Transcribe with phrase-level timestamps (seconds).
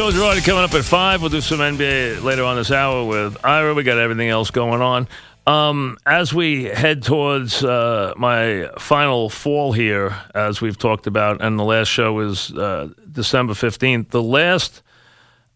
[0.00, 1.20] Joe Girardi coming up at 5.
[1.20, 3.74] We'll do some NBA later on this hour with Ira.
[3.74, 5.06] We got everything else going on.
[5.46, 11.58] Um, as we head towards uh, my final fall here, as we've talked about, and
[11.58, 14.82] the last show is uh, December 15th, the last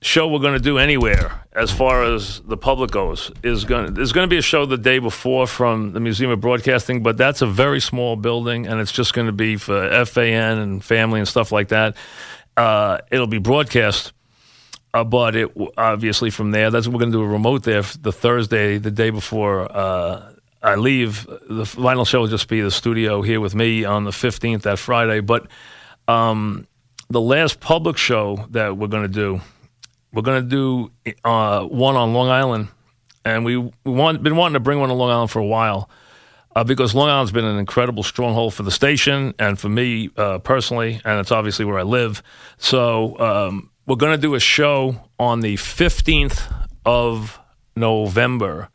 [0.00, 4.12] show we're going to do anywhere as far as the public goes is going there's
[4.12, 7.42] going to be a show the day before from the Museum of Broadcasting but that's
[7.42, 11.28] a very small building and it's just going to be for FAN and family and
[11.28, 11.98] stuff like that
[12.56, 14.14] uh, it'll be broadcast
[14.94, 18.12] uh, but it obviously from there that's we're going to do a remote there the
[18.12, 21.26] Thursday the day before uh, I leave.
[21.48, 24.78] The final show will just be the studio here with me on the 15th that
[24.78, 25.20] Friday.
[25.20, 25.46] But
[26.08, 26.66] um,
[27.08, 29.40] the last public show that we're going to do
[30.12, 32.68] we're going to do uh, one on Long Island,
[33.24, 35.88] and we we want been wanting to bring one to Long Island for a while
[36.56, 40.38] uh, because Long Island's been an incredible stronghold for the station and for me uh,
[40.38, 42.22] personally, and it's obviously where I live.
[42.58, 46.46] So um, we're going to do a show on the fifteenth
[46.86, 47.40] of
[47.74, 48.68] November,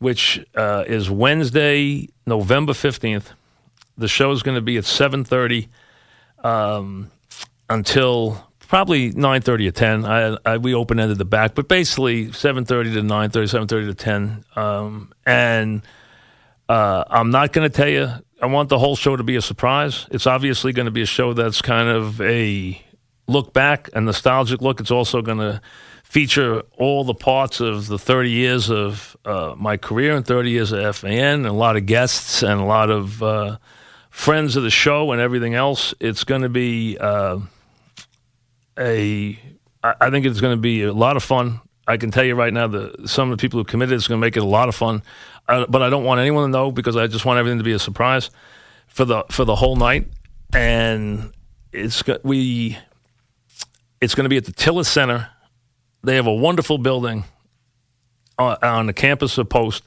[0.00, 3.30] which uh, is Wednesday, November fifteenth.
[3.96, 5.68] The show is going to be at seven thirty
[6.42, 7.12] um,
[7.70, 13.02] until probably 9.30 or 10 I, I, we open-ended the back but basically 7.30 to
[13.02, 15.82] 9.30 7.30 to 10 um, and
[16.68, 18.10] uh, i'm not going to tell you
[18.42, 20.08] i want the whole show to be a surprise.
[20.10, 22.84] It's obviously going to be a show that's kind of a
[23.26, 25.60] look back a nostalgic look it's also going to
[26.04, 30.72] feature all the parts of the 30 years of uh, my career and 30 years
[30.72, 33.58] of fan and a lot of guests and a lot of uh,
[34.10, 37.38] friends of the show and everything else it's going to be uh,
[38.78, 39.38] a.
[39.82, 41.60] I think it's going to be a lot of fun.
[41.86, 44.20] I can tell you right now that some of the people who committed it's going
[44.20, 45.02] to make it a lot of fun.
[45.48, 47.72] Uh, but I don't want anyone to know because I just want everything to be
[47.72, 48.30] a surprise
[48.88, 50.08] for the for the whole night.
[50.52, 51.32] And
[51.72, 52.78] it's we
[54.00, 55.28] it's going to be at the Tilles Center.
[56.02, 57.24] They have a wonderful building
[58.38, 59.84] on, on the campus of Post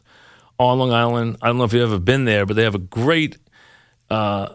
[0.58, 1.38] on Long Island.
[1.42, 3.38] I don't know if you've ever been there, but they have a great
[4.10, 4.54] uh,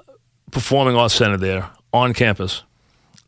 [0.51, 2.63] performing arts center there on campus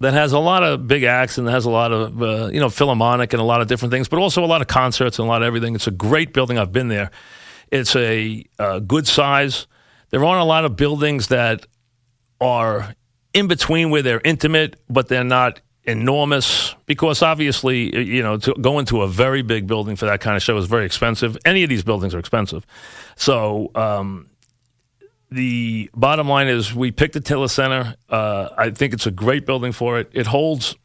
[0.01, 2.69] that has a lot of big acts and has a lot of uh, you know
[2.69, 5.29] philharmonic and a lot of different things, but also a lot of concerts and a
[5.29, 5.75] lot of everything.
[5.75, 6.59] It's a great building.
[6.59, 7.11] I've been there.
[7.71, 9.67] It's a, a good size.
[10.11, 11.67] There aren't a lot of buildings that
[12.41, 12.95] are
[13.33, 18.79] in between where they're intimate, but they're not enormous because obviously you know to go
[18.79, 21.37] into a very big building for that kind of show is very expensive.
[21.45, 22.67] Any of these buildings are expensive,
[23.17, 23.71] so.
[23.75, 24.31] Um,
[25.29, 27.97] the bottom line is we picked the Tilles Center.
[28.09, 30.09] Uh, I think it's a great building for it.
[30.13, 30.77] It holds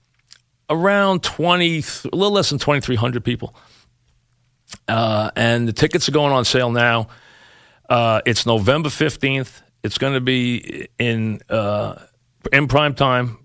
[0.68, 1.82] around 20, a
[2.16, 3.56] little less than 2,300 people.
[4.88, 7.08] Uh, and the tickets are going on sale now.
[7.90, 9.62] Uh, it's November 15th.
[9.84, 11.96] It's going to be in uh,
[12.52, 13.38] in prime time,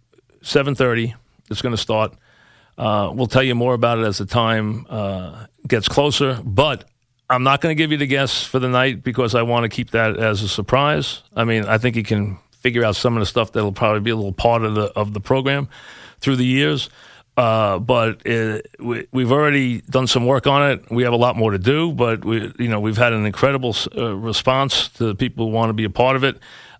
[0.43, 1.15] 7.30.
[1.51, 2.13] It's going to start.
[2.79, 6.41] Uh, we'll tell you more about it as the time uh, gets closer.
[6.45, 6.85] But
[7.29, 9.69] I'm not going to give you the guess for the night because I want to
[9.69, 11.23] keep that as a surprise.
[11.35, 14.11] I mean, I think you can figure out some of the stuff that'll probably be
[14.11, 15.69] a little part of the of the program
[16.21, 16.91] through the years.
[17.37, 20.91] Uh, but it, we, we've already done some work on it.
[20.91, 23.77] We have a lot more to do, but we, you know, we've had an incredible
[23.97, 26.39] uh, response to people who want to be a part of it.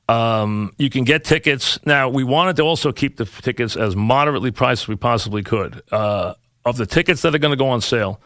[0.09, 2.09] Um, you can get tickets now.
[2.09, 5.83] We wanted to also keep the tickets as moderately priced as we possibly could.
[5.91, 6.35] Uh,
[6.65, 8.21] of the tickets that are going to go on sale,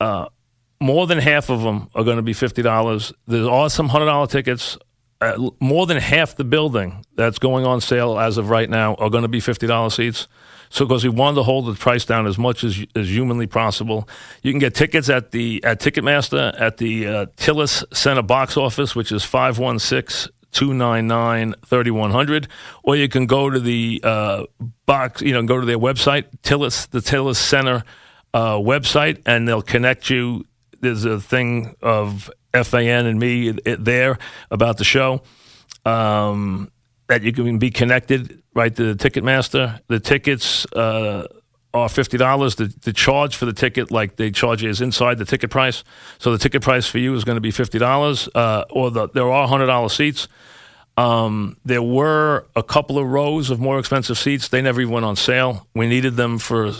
[0.00, 0.26] uh,
[0.80, 3.12] more than half of them are going to be fifty dollars.
[3.26, 4.78] There are some hundred dollar tickets.
[5.20, 9.10] Uh, more than half the building that's going on sale as of right now are
[9.10, 10.28] going to be fifty dollar seats.
[10.70, 14.08] So because we wanted to hold the price down as much as as humanly possible,
[14.42, 18.94] you can get tickets at the at Ticketmaster at the uh, Tilles Center box office,
[18.94, 22.48] which is 516 299 3100
[22.82, 24.44] or you can go to the uh,
[24.86, 27.84] box you know go to their website tilles the tilles center
[28.34, 30.44] uh, website and they'll connect you
[30.80, 34.18] there's a thing of FAN and me there
[34.50, 35.22] about the show
[35.84, 36.70] um,
[37.08, 39.80] that you can be connected right to the Ticketmaster.
[39.88, 41.26] The tickets uh,
[41.74, 42.54] are fifty dollars.
[42.54, 45.84] The, the charge for the ticket, like they charge you, is inside the ticket price.
[46.18, 49.08] So the ticket price for you is going to be fifty dollars, uh, or the,
[49.08, 50.28] there are hundred dollar seats.
[50.96, 54.48] Um, there were a couple of rows of more expensive seats.
[54.48, 55.68] They never even went on sale.
[55.74, 56.72] We needed them for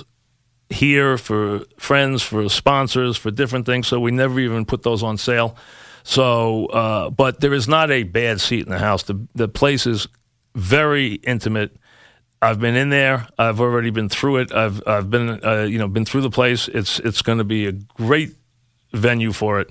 [0.70, 3.86] here for friends, for sponsors, for different things.
[3.86, 5.56] So we never even put those on sale.
[6.02, 9.02] So, uh, but there is not a bad seat in the house.
[9.04, 10.08] The the place is
[10.54, 11.76] very intimate.
[12.40, 13.26] I've been in there.
[13.38, 14.52] I've already been through it.
[14.52, 16.68] I've I've been uh, you know been through the place.
[16.68, 18.34] It's it's going to be a great
[18.92, 19.70] venue for it,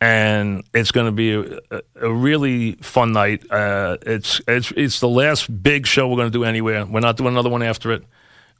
[0.00, 3.48] and it's going to be a, a, really fun night.
[3.50, 6.84] Uh, it's it's it's the last big show we're going to do anywhere.
[6.84, 8.02] We're not doing another one after it.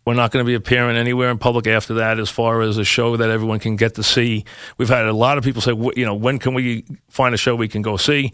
[0.06, 2.85] We're not going to be appearing anywhere in public after that as far as a
[2.85, 4.44] show that everyone can get to see.
[4.79, 7.55] We've had a lot of people say, you know, when can we find a show
[7.55, 8.32] we can go see?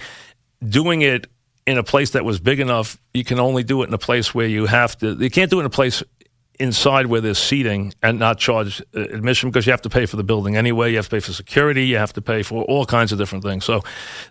[0.66, 1.26] Doing it
[1.66, 4.34] in a place that was big enough, you can only do it in a place
[4.34, 6.02] where you have to, you can't do it in a place
[6.58, 10.16] inside where there's seating and not charge uh, admission because you have to pay for
[10.16, 10.90] the building anyway.
[10.90, 11.86] You have to pay for security.
[11.86, 13.64] You have to pay for all kinds of different things.
[13.64, 13.82] So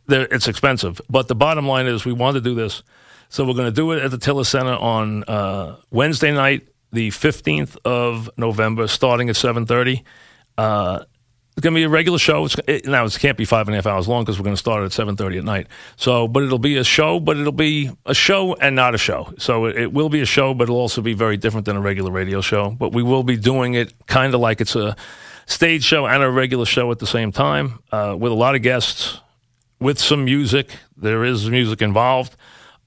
[0.07, 1.01] it's expensive.
[1.09, 2.83] But the bottom line is we want to do this.
[3.29, 7.09] So we're going to do it at the Tilles Center on uh, Wednesday night, the
[7.09, 10.03] 15th of November, starting at 7.30.
[10.57, 11.03] Uh,
[11.56, 12.44] it's going to be a regular show.
[12.44, 14.57] It's, it, now it can't be five and a half hours long because we're going
[14.57, 15.68] to start at seven thirty at night.
[15.96, 19.34] So, but it'll be a show, but it'll be a show and not a show.
[19.38, 21.81] So it, it, will be a show, but it'll also be very different than a
[21.81, 22.72] regular radio show.
[22.72, 24.98] But we will be doing it kind of like it's a
[25.46, 28.62] stage show and a regular show at the same time, uh, with a lot of
[28.62, 29.22] guests,
[29.80, 30.75] with some music.
[30.98, 32.36] There is music involved.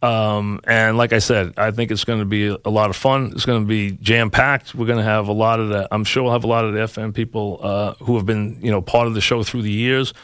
[0.01, 3.33] Um, and like I said, I think it's going to be a lot of fun.
[3.35, 4.75] It's going to be jam packed.
[4.75, 6.73] We're going to have a lot of the, I'm sure we'll have a lot of
[6.73, 9.73] the FM people uh, who have been, you know, part of the show through the
[9.73, 10.15] years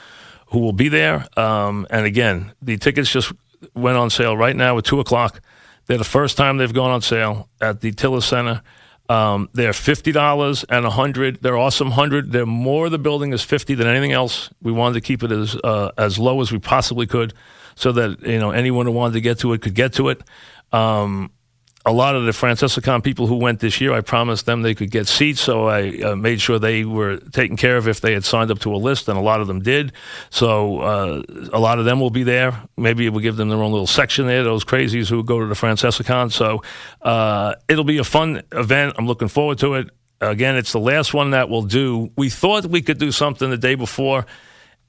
[0.47, 1.27] who will be there.
[1.39, 3.33] Um, and again, the tickets just
[3.75, 5.41] went on sale right now at two o'clock.
[5.87, 8.63] They're the first time they've gone on sale at the Tilles Center.
[9.09, 11.43] Um, they're fifty dollars and a hundred.
[11.43, 12.33] They're awesome hundred.
[12.33, 12.89] They're more.
[12.89, 14.51] The building is fifty than anything else.
[14.63, 17.35] We wanted to keep it as uh, as low as we possibly could
[17.75, 20.23] so that you know anyone who wanted to get to it could get to it.
[20.73, 21.31] Um,
[21.87, 24.91] a lot of the Francesicon people who went this year, I promised them they could
[24.91, 28.25] get seats, so I uh, made sure they were taken care of if they had
[28.25, 29.93] signed up to a list, and a lot of them did.
[30.31, 31.23] So uh,
[31.53, 32.59] a lot of them will be there.
[32.79, 34.43] Maybe we'll give them their own little section there.
[34.43, 36.33] Those crazies who go to the Francesicon.
[36.33, 36.63] So
[37.03, 38.95] uh, it'll be a fun event.
[38.97, 39.91] I'm looking forward to it.
[40.23, 42.11] Again, it's the last one that we'll do.
[42.17, 44.25] We thought we could do something the day before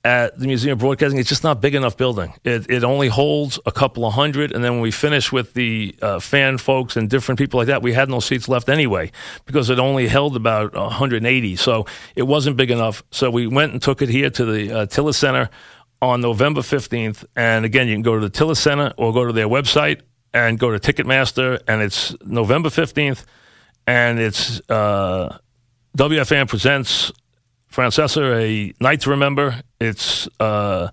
[0.06, 2.32] at the Museum of Broadcasting, it's just not big enough building.
[2.44, 5.96] It, it only holds a couple of hundred, and then when we finish with the
[6.00, 9.12] uh, fan folks and different people like that, we had no seats left anyway
[9.46, 11.56] because it only held about 180.
[11.56, 13.04] So it wasn't big enough.
[13.10, 15.50] So we went and took it here to the uh, Tilles Center
[16.04, 17.26] on November 15th.
[17.36, 20.02] And again, you can go to the Tilles Center or go to their website
[20.36, 23.26] and go to Ticketmaster, and it's November 15th,
[23.88, 25.36] and it's uh,
[25.98, 27.12] WFAN presents
[27.76, 29.62] Francesa, a night to remember.
[29.82, 30.90] It's uh,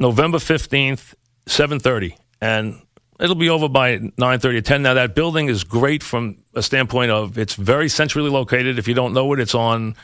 [0.00, 1.14] November 15th,
[1.46, 2.16] 7.30.
[2.40, 2.82] And
[3.20, 4.82] it'll be over by 9.30 or 10.
[4.82, 8.80] Now, that building is great from a standpoint of it's very centrally located.
[8.80, 9.94] If you don't know it, it's on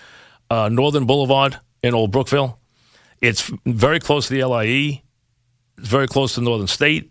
[0.50, 2.60] uh, Northern Boulevard in Old Brookville.
[3.20, 5.02] It's very close to the LIE.
[5.78, 7.10] It's very close to Northern State.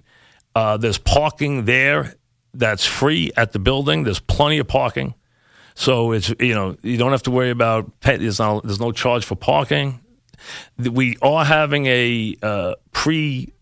[0.56, 2.16] Uh, there's parking there
[2.54, 4.06] that's free at the building.
[4.06, 5.14] There's plenty of parking.
[5.78, 9.24] So it's you know you don't have to worry about there's no, there's no charge
[9.26, 10.00] for parking.
[10.80, 13.54] We are having a uh, pre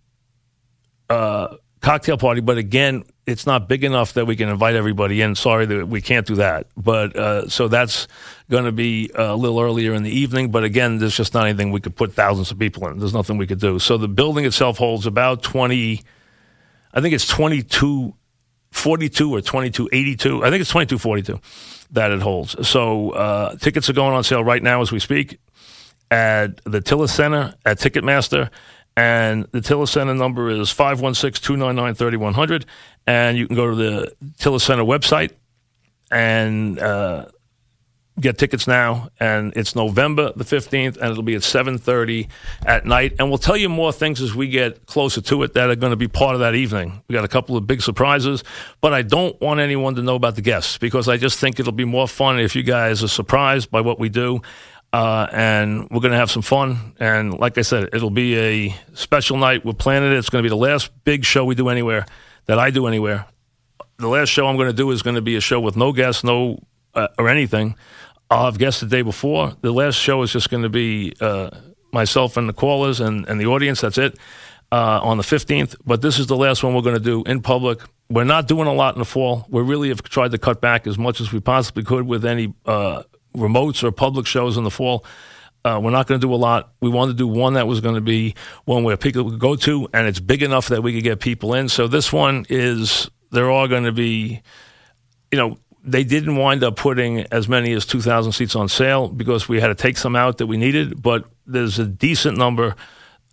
[1.10, 5.36] uh, cocktail party, but again, it's not big enough that we can invite everybody in.
[5.36, 6.68] Sorry that we can't do that.
[6.78, 8.08] But uh, so that's
[8.50, 10.52] going to be a little earlier in the evening.
[10.52, 12.98] But again, there's just not anything we could put thousands of people in.
[12.98, 13.78] There's nothing we could do.
[13.78, 16.02] So the building itself holds about 20,
[16.94, 18.16] I think it's 22,
[18.76, 20.44] 42 or 2282.
[20.44, 21.40] I think it's 2242
[21.92, 22.68] that it holds.
[22.68, 25.40] So uh, tickets are going on sale right now as we speak
[26.12, 28.50] at the Tilles Center at Ticketmaster.
[28.98, 32.66] And the Tilles Center number is 516 299 3100.
[33.08, 35.32] And you can go to the Tilles Center website
[36.12, 37.26] and uh,
[38.20, 42.30] get tickets now and it's november the 15th and it'll be at 7.30
[42.66, 43.16] at night.
[43.20, 45.92] And we'll tell you more things as we get closer to it that are going
[45.92, 47.04] to be part of that evening.
[47.08, 48.44] We got a couple of big surprises
[48.82, 51.72] but i don't want anyone to know about the guests because i just think it'll
[51.72, 54.42] be more fun if you guys are surprised by what we do
[54.94, 56.96] uh, and we're going to have some fun.
[57.02, 59.66] And like i said it'll be a special night.
[59.66, 60.18] We're planning it.
[60.18, 62.06] It's going to be the last big show we do anywhere
[62.46, 63.26] that i do anywhere.
[63.98, 65.92] The last show i'm going to do is going to be a show with no
[65.92, 66.60] guests no
[66.96, 67.76] uh, or anything
[68.30, 69.54] I'll have guests the day before.
[69.62, 71.52] The last show is just going to be uh,
[71.92, 73.82] myself and the callers and, and the audience.
[73.82, 74.18] That's it
[74.72, 75.76] uh, on the 15th.
[75.86, 77.82] But this is the last one we're going to do in public.
[78.10, 79.46] We're not doing a lot in the fall.
[79.50, 82.54] We really have tried to cut back as much as we possibly could with any
[82.66, 83.04] uh,
[83.36, 85.06] remotes or public shows in the fall.
[85.64, 86.74] Uh, we're not going to do a lot.
[86.80, 88.36] We wanted to do one that was going to be
[88.66, 91.56] one where people could go to, and it's big enough that we could get people
[91.56, 91.70] in.
[91.70, 94.44] So this one is, they're all going to be,
[95.32, 99.48] you know, they didn't wind up putting as many as 2,000 seats on sale because
[99.48, 102.76] we had to take some out that we needed, but there's a decent number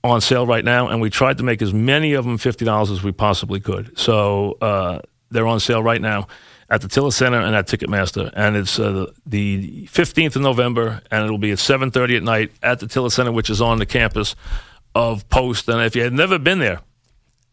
[0.05, 3.03] on sale right now, and we tried to make as many of them $50 as
[3.03, 3.99] we possibly could.
[3.99, 6.27] So uh, they're on sale right now
[6.69, 11.25] at the Tilles Center and at Ticketmaster, and it's uh, the 15th of November, and
[11.25, 14.35] it'll be at 7:30 at night at the Tilles Center, which is on the campus
[14.95, 15.69] of Post.
[15.69, 16.81] And if you had never been there,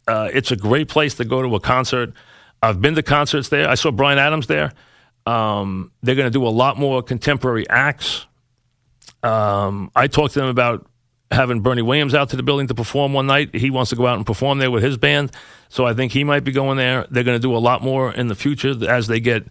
[0.08, 2.13] uh, it's a great place to go to a concert.
[2.63, 3.70] I've been to concerts there.
[3.70, 4.72] I saw Bryan Adams there.
[5.26, 8.26] Um, they're going to do a lot more contemporary acts.
[9.22, 10.88] Um, I talked to them about
[11.32, 13.54] having Bernie Williams out to the building to perform one night.
[13.54, 15.32] He wants to go out and perform there with his band,
[15.68, 17.06] so I think he might be going there.
[17.12, 19.46] They're going to do a lot more in the future as they get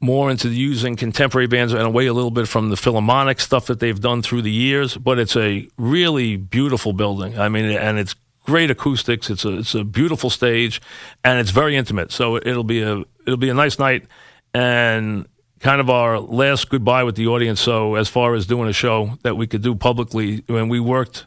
[0.00, 3.80] more into using contemporary bands and away a little bit from the Philharmonic stuff that
[3.80, 4.96] they've done through the years.
[4.96, 7.38] But it's a really beautiful building.
[7.38, 9.30] I mean, and it's great acoustics.
[9.30, 10.80] It's a it's a beautiful stage,
[11.22, 12.12] and it's very intimate.
[12.12, 14.06] So it'll be a it'll be a nice night,
[14.54, 15.26] and
[15.60, 17.60] kind of our last goodbye with the audience.
[17.60, 21.26] So as far as doing a show that we could do publicly, when we worked.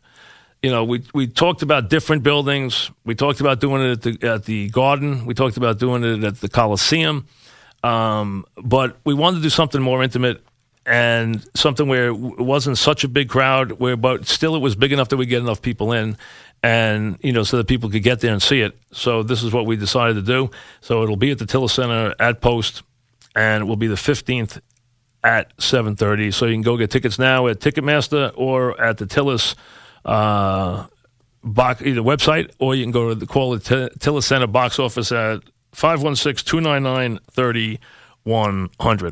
[0.61, 2.89] You know, we we talked about different buildings.
[3.03, 5.25] We talked about doing it at the at the Garden.
[5.25, 7.27] We talked about doing it at the Coliseum.
[7.83, 10.41] Um, but we wanted to do something more intimate
[10.85, 14.91] and something where it wasn't such a big crowd, where but still it was big
[14.91, 16.17] enough that we get enough people in,
[16.61, 18.77] and you know so that people could get there and see it.
[18.91, 20.49] So this is what we decided to do.
[20.81, 22.83] So it'll be at the Tilles Center at Post,
[23.35, 24.61] and it will be the fifteenth
[25.23, 26.31] at seven thirty.
[26.31, 29.55] So you can go get tickets now at Ticketmaster or at the Tilles.
[30.05, 30.87] Uh,
[31.43, 35.11] box, either website or you can go to the call the Tilles Center box office
[35.11, 35.41] at
[35.73, 39.11] 516 299 3100.